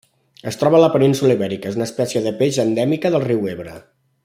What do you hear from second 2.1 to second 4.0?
de peix endèmica del riu Ebre.